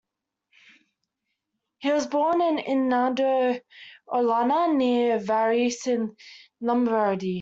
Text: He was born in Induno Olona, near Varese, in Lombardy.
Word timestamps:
He 1.77 1.91
was 1.93 2.07
born 2.07 2.41
in 2.41 2.57
Induno 2.57 3.61
Olona, 4.09 4.75
near 4.75 5.19
Varese, 5.19 5.85
in 5.91 6.15
Lombardy. 6.59 7.29